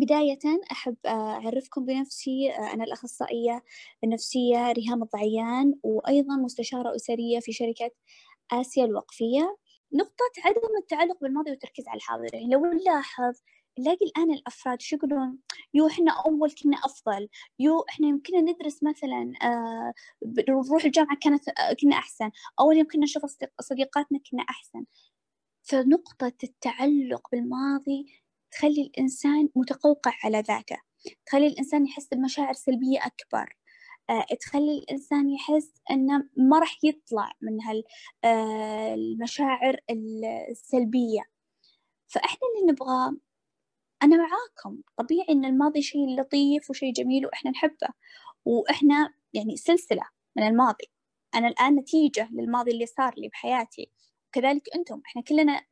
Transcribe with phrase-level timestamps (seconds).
[0.00, 0.38] بداية
[0.72, 3.64] أحب أعرفكم بنفسي أنا الأخصائية
[4.04, 7.90] النفسية ريهام الضعيان وأيضا مستشارة أسرية في شركة
[8.52, 9.56] آسيا الوقفية.
[9.92, 12.34] نقطة عدم التعلق بالماضي والتركيز على الحاضر.
[12.34, 13.34] يعني لو نلاحظ
[13.78, 15.38] نلاقي الآن الأفراد شو يقولون؟
[15.74, 17.28] يو إحنا أول كنا أفضل.
[17.58, 19.92] يو إحنا يمكننا ندرس مثلا آه
[20.48, 22.30] نروح الجامعة كانت آه كنا أحسن.
[22.60, 23.22] أول يوم كنا نشوف
[23.60, 24.84] صديقاتنا كنا أحسن.
[25.62, 28.06] فنقطة التعلق بالماضي
[28.52, 30.76] تخلي الإنسان متقوقع على ذاته
[31.26, 33.56] تخلي الإنسان يحس بمشاعر سلبية أكبر
[34.10, 37.58] آه، تخلي الإنسان يحس أنه ما راح يطلع من
[38.24, 39.94] هالمشاعر آه،
[40.50, 41.22] السلبية.
[42.08, 43.16] فإحنا اللي نبغاه
[44.02, 44.82] أنا معاكم.
[44.96, 47.88] طبيعي إن الماضي شيء لطيف وشيء جميل وإحنا نحبه
[48.44, 50.02] وإحنا يعني سلسلة
[50.36, 50.84] من الماضي.
[51.34, 53.90] أنا الآن نتيجة للماضي اللي صار لي بحياتي.
[54.28, 55.02] وكذلك أنتم.
[55.06, 55.62] إحنا كلنا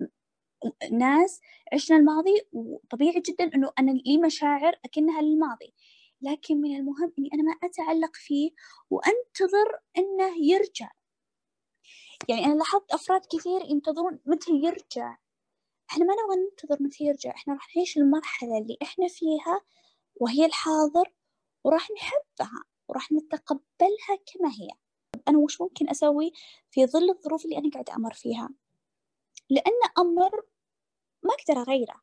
[0.93, 1.41] ناس
[1.73, 5.75] عشنا الماضي وطبيعي جدا إنه أنا لي مشاعر أكنها للماضي.
[6.23, 8.51] لكن من المهم إني أنا ما أتعلق فيه
[8.91, 10.91] وأنتظر إنه يرجع.
[12.29, 15.17] يعني أنا لاحظت أفراد كثير ينتظرون متى يرجع.
[15.91, 19.61] إحنا ما نبغى ننتظر متى يرجع إحنا راح نعيش المرحلة اللي إحنا فيها
[20.17, 21.13] وهي الحاضر
[21.65, 24.69] وراح نحبها وراح نتقبلها كما هي.
[25.29, 26.33] أنا وش ممكن أسوي
[26.71, 28.49] في ظل الظروف اللي أنا قاعدة أمر فيها؟
[29.51, 30.31] لأن أمر
[31.23, 32.01] ما أقدر أغيره.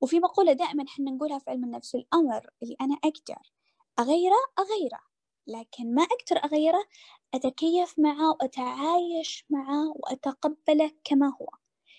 [0.00, 3.52] وفي مقولة دائما إحنا نقولها في علم النفس الأمر اللي أنا أقدر
[3.98, 5.00] أغيره أغيره
[5.46, 6.84] لكن ما أقدر أغيره
[7.34, 11.48] أتكيف معه وأتعايش معه وأتقبله كما هو.